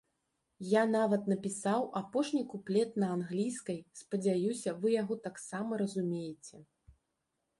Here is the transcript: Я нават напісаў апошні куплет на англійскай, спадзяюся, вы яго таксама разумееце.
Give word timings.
Я 0.67 0.83
нават 0.93 1.27
напісаў 1.31 1.81
апошні 2.01 2.39
куплет 2.53 2.97
на 3.03 3.07
англійскай, 3.17 3.77
спадзяюся, 4.01 4.69
вы 4.85 4.93
яго 4.95 5.15
таксама 5.27 5.71
разумееце. 5.85 6.55